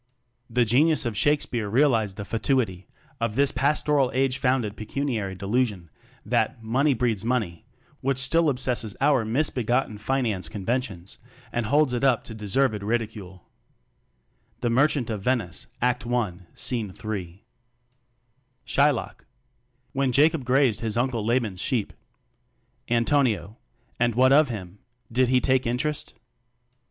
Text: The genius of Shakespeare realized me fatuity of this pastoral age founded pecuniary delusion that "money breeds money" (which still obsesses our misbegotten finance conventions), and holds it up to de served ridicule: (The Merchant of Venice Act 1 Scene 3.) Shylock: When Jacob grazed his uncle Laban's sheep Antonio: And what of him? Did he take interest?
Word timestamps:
The 0.49 0.65
genius 0.65 1.05
of 1.05 1.15
Shakespeare 1.15 1.69
realized 1.69 2.17
me 2.17 2.25
fatuity 2.25 2.87
of 3.19 3.35
this 3.35 3.51
pastoral 3.51 4.09
age 4.15 4.39
founded 4.39 4.75
pecuniary 4.75 5.35
delusion 5.35 5.91
that 6.25 6.63
"money 6.63 6.95
breeds 6.95 7.23
money" 7.23 7.65
(which 7.99 8.17
still 8.17 8.49
obsesses 8.49 8.95
our 8.99 9.23
misbegotten 9.23 9.99
finance 9.99 10.49
conventions), 10.49 11.19
and 11.51 11.67
holds 11.67 11.93
it 11.93 12.03
up 12.03 12.23
to 12.23 12.33
de 12.33 12.47
served 12.47 12.81
ridicule: 12.81 13.47
(The 14.61 14.71
Merchant 14.71 15.11
of 15.11 15.21
Venice 15.21 15.67
Act 15.83 16.03
1 16.07 16.47
Scene 16.55 16.91
3.) 16.91 17.43
Shylock: 18.65 19.27
When 19.93 20.11
Jacob 20.11 20.43
grazed 20.45 20.79
his 20.79 20.97
uncle 20.97 21.23
Laban's 21.23 21.59
sheep 21.61 21.93
Antonio: 22.89 23.59
And 23.99 24.15
what 24.15 24.33
of 24.33 24.49
him? 24.49 24.79
Did 25.11 25.29
he 25.29 25.39
take 25.39 25.67
interest? 25.67 26.15